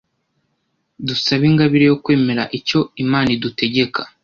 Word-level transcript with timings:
dusabe 1.07 1.43
ingabire 1.51 1.85
yo 1.91 1.97
kwemera 2.03 2.43
icyo 2.57 2.79
imana 3.03 3.29
idutegeka. 3.35 4.01